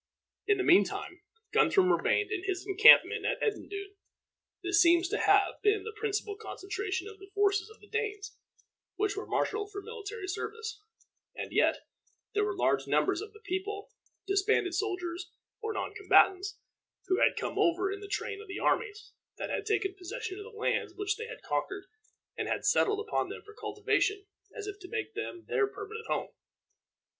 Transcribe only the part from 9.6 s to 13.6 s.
for military service; and yet there were large numbers of the